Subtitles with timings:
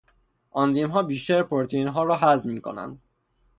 [0.51, 2.99] آنزیمها بیشتر پروتئینها را هضم میکنند.